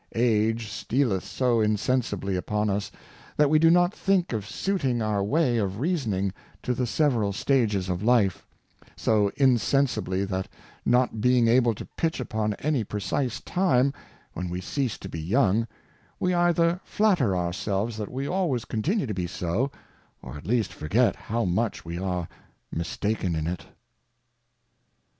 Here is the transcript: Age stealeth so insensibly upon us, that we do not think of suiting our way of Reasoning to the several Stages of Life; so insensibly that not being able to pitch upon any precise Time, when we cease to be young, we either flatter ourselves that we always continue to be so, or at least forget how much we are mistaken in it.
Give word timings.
Age 0.15 0.71
stealeth 0.71 1.23
so 1.23 1.59
insensibly 1.61 2.35
upon 2.35 2.71
us, 2.71 2.91
that 3.37 3.51
we 3.51 3.59
do 3.59 3.69
not 3.69 3.93
think 3.93 4.33
of 4.33 4.47
suiting 4.47 4.99
our 4.99 5.23
way 5.23 5.57
of 5.57 5.79
Reasoning 5.79 6.33
to 6.63 6.73
the 6.73 6.87
several 6.87 7.31
Stages 7.31 7.87
of 7.87 8.01
Life; 8.01 8.47
so 8.97 9.31
insensibly 9.37 10.25
that 10.25 10.47
not 10.87 11.21
being 11.21 11.47
able 11.47 11.75
to 11.75 11.85
pitch 11.85 12.19
upon 12.19 12.55
any 12.55 12.83
precise 12.83 13.41
Time, 13.41 13.93
when 14.33 14.49
we 14.49 14.59
cease 14.59 14.97
to 14.97 15.07
be 15.07 15.21
young, 15.21 15.67
we 16.19 16.33
either 16.33 16.81
flatter 16.83 17.37
ourselves 17.37 17.97
that 17.97 18.11
we 18.11 18.25
always 18.27 18.65
continue 18.65 19.05
to 19.05 19.13
be 19.13 19.27
so, 19.27 19.71
or 20.23 20.35
at 20.35 20.47
least 20.47 20.73
forget 20.73 21.15
how 21.15 21.45
much 21.45 21.85
we 21.85 21.99
are 21.99 22.27
mistaken 22.71 23.35
in 23.35 23.45
it. 23.45 23.65